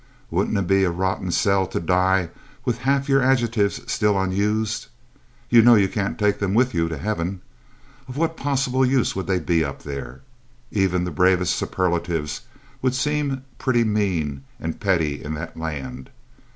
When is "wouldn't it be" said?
0.31-0.83